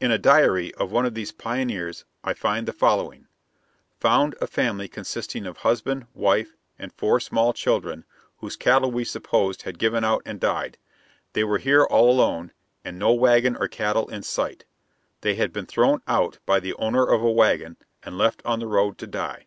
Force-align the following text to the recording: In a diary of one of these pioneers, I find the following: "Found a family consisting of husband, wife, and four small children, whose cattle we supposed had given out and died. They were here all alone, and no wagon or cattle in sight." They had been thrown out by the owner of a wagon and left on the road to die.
In 0.00 0.12
a 0.12 0.16
diary 0.16 0.72
of 0.76 0.92
one 0.92 1.06
of 1.06 1.14
these 1.14 1.32
pioneers, 1.32 2.04
I 2.22 2.34
find 2.34 2.68
the 2.68 2.72
following: 2.72 3.26
"Found 3.98 4.36
a 4.40 4.46
family 4.46 4.86
consisting 4.86 5.44
of 5.44 5.56
husband, 5.56 6.06
wife, 6.14 6.54
and 6.78 6.92
four 6.92 7.18
small 7.18 7.52
children, 7.52 8.04
whose 8.38 8.54
cattle 8.54 8.92
we 8.92 9.02
supposed 9.02 9.62
had 9.62 9.80
given 9.80 10.04
out 10.04 10.22
and 10.24 10.38
died. 10.38 10.78
They 11.32 11.42
were 11.42 11.58
here 11.58 11.82
all 11.82 12.08
alone, 12.12 12.52
and 12.84 12.96
no 12.96 13.12
wagon 13.12 13.56
or 13.56 13.66
cattle 13.66 14.08
in 14.08 14.22
sight." 14.22 14.66
They 15.22 15.34
had 15.34 15.52
been 15.52 15.66
thrown 15.66 16.00
out 16.06 16.38
by 16.46 16.60
the 16.60 16.74
owner 16.74 17.04
of 17.04 17.20
a 17.20 17.32
wagon 17.32 17.76
and 18.04 18.16
left 18.16 18.42
on 18.44 18.60
the 18.60 18.68
road 18.68 18.98
to 18.98 19.08
die. 19.08 19.46